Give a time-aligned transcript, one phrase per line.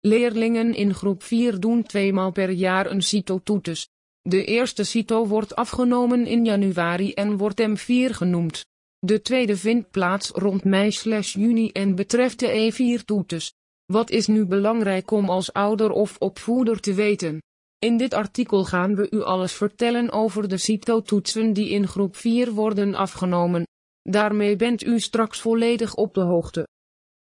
[0.00, 3.88] Leerlingen in groep 4 doen tweemaal per jaar een CITO-toetes.
[4.22, 8.64] De eerste CITO wordt afgenomen in januari en wordt M4 genoemd.
[8.98, 13.52] De tweede vindt plaats rond mei-juni en betreft de E4-toetes.
[13.86, 17.42] Wat is nu belangrijk om als ouder of opvoeder te weten?
[17.78, 22.52] In dit artikel gaan we u alles vertellen over de CITO-toetsen die in groep 4
[22.52, 23.66] worden afgenomen.
[24.02, 26.68] Daarmee bent u straks volledig op de hoogte.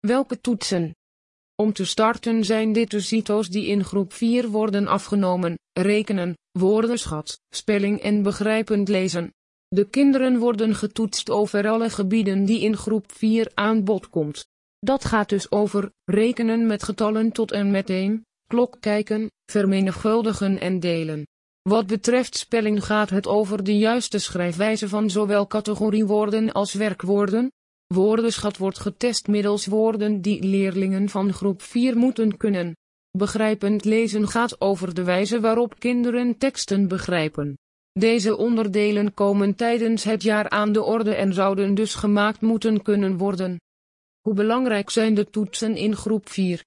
[0.00, 0.94] Welke toetsen?
[1.62, 7.40] Om te starten zijn dit de CITO's die in groep 4 worden afgenomen, rekenen, woordenschat,
[7.54, 9.32] spelling en begrijpend lezen.
[9.68, 14.46] De kinderen worden getoetst over alle gebieden die in groep 4 aan bod komt.
[14.78, 20.80] Dat gaat dus over rekenen met getallen tot en met 1, klok kijken, vermenigvuldigen en
[20.80, 21.26] delen.
[21.62, 27.50] Wat betreft spelling gaat het over de juiste schrijfwijze van zowel categoriewoorden als werkwoorden.
[27.92, 32.76] Woordenschat wordt getest middels woorden die leerlingen van groep 4 moeten kunnen.
[33.10, 37.58] Begrijpend lezen gaat over de wijze waarop kinderen teksten begrijpen.
[37.92, 43.16] Deze onderdelen komen tijdens het jaar aan de orde en zouden dus gemaakt moeten kunnen
[43.16, 43.60] worden.
[44.20, 46.64] Hoe belangrijk zijn de toetsen in groep 4?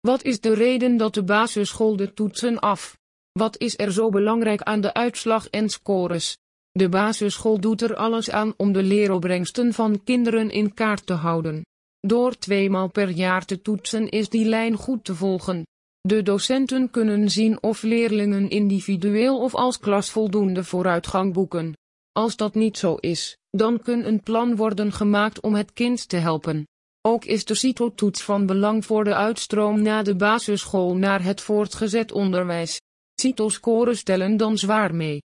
[0.00, 2.96] Wat is de reden dat de basisschool de toetsen af?
[3.32, 6.36] Wat is er zo belangrijk aan de uitslag en scores?
[6.70, 11.62] De basisschool doet er alles aan om de leeropbrengsten van kinderen in kaart te houden.
[12.00, 15.66] Door tweemaal per jaar te toetsen is die lijn goed te volgen.
[16.00, 21.76] De docenten kunnen zien of leerlingen individueel of als klas voldoende vooruitgang boeken.
[22.12, 26.16] Als dat niet zo is, dan kan een plan worden gemaakt om het kind te
[26.16, 26.66] helpen.
[27.00, 32.12] Ook is de CITO-toets van belang voor de uitstroom na de basisschool naar het voortgezet
[32.12, 32.80] onderwijs.
[33.20, 35.22] CITO-scoren stellen dan zwaar mee.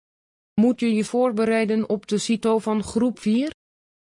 [0.61, 3.55] Moet je je voorbereiden op de CITO van groep 4?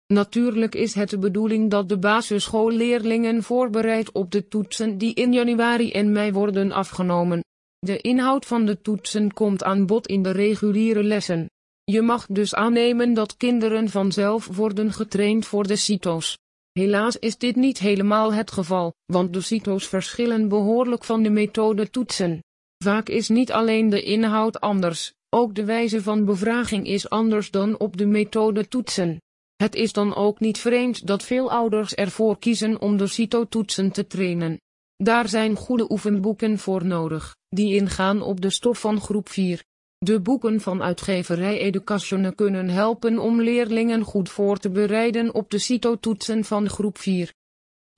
[0.06, 5.92] Natuurlijk is het de bedoeling dat de basisschoolleerlingen voorbereid op de toetsen die in januari
[5.92, 7.44] en mei worden afgenomen.
[7.78, 11.50] De inhoud van de toetsen komt aan bod in de reguliere lessen.
[11.84, 16.38] Je mag dus aannemen dat kinderen vanzelf worden getraind voor de CITO's.
[16.72, 21.90] Helaas is dit niet helemaal het geval, want de CITO's verschillen behoorlijk van de methode
[21.90, 22.40] toetsen.
[22.84, 27.78] Vaak is niet alleen de inhoud anders, ook de wijze van bevraging is anders dan
[27.78, 29.20] op de methode toetsen.
[29.56, 34.06] Het is dan ook niet vreemd dat veel ouders ervoor kiezen om de CITO-toetsen te
[34.06, 34.60] trainen.
[34.96, 39.64] Daar zijn goede oefenboeken voor nodig, die ingaan op de stof van groep 4.
[39.98, 45.58] De boeken van uitgeverij Education kunnen helpen om leerlingen goed voor te bereiden op de
[45.58, 47.32] CITO-toetsen van groep 4.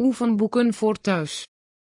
[0.02, 1.46] Oefenboeken voor thuis.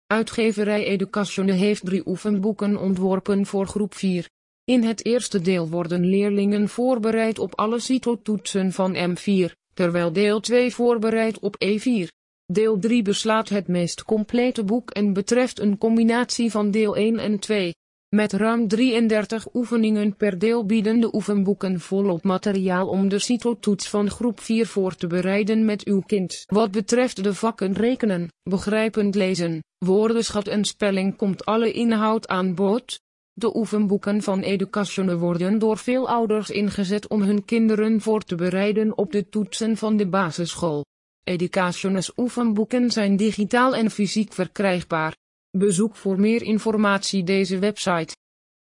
[0.07, 4.29] Uitgeverij Education heeft drie oefenboeken ontworpen voor groep 4.
[4.67, 10.75] In het eerste deel worden leerlingen voorbereid op alle CITO-toetsen van M4, terwijl deel 2
[10.75, 12.07] voorbereidt op E4.
[12.47, 17.39] Deel 3 beslaat het meest complete boek en betreft een combinatie van deel 1 en
[17.39, 17.75] 2.
[18.09, 24.11] Met ruim 33 oefeningen per deel bieden de oefenboeken volop materiaal om de CITO-toets van
[24.11, 26.45] groep 4 voor te bereiden met uw kind.
[26.47, 33.03] Wat betreft de vakken rekenen, begrijpend lezen, woordenschat en spelling komt alle inhoud aan bod.
[33.37, 38.99] De oefenboeken van Education worden door veel ouders ingezet om hun kinderen voor te bereiden
[38.99, 40.85] op de toetsen van de basisschool.
[41.25, 45.17] Education's oefenboeken zijn digitaal en fysiek verkrijgbaar.
[45.51, 48.17] Bezoek voor meer informatie deze website.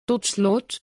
[0.03, 0.79] Tot slot.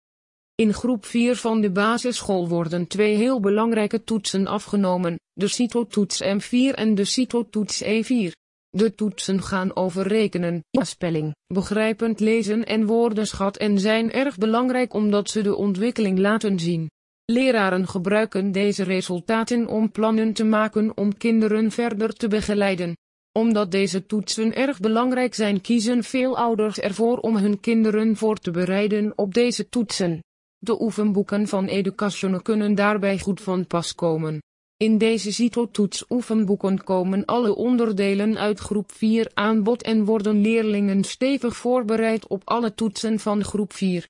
[0.56, 6.74] In groep 4 van de basisschool worden twee heel belangrijke toetsen afgenomen, de CITO-toets M4
[6.76, 8.32] en de CITO-toets E4.
[8.72, 15.30] De toetsen gaan over rekenen, spelling, begrijpend lezen en woordenschat en zijn erg belangrijk omdat
[15.30, 16.90] ze de ontwikkeling laten zien.
[17.26, 22.98] Leraren gebruiken deze resultaten om plannen te maken om kinderen verder te begeleiden.
[23.32, 28.52] Omdat deze toetsen erg belangrijk zijn kiezen veel ouders ervoor om hun kinderen voor te
[28.52, 30.24] bereiden op deze toetsen.
[30.58, 34.40] De oefenboeken van Education kunnen daarbij goed van pas komen.
[34.80, 41.04] In deze CITO-toets oefenboeken komen alle onderdelen uit groep 4 aan bod en worden leerlingen
[41.04, 43.98] stevig voorbereid op alle toetsen van groep 4.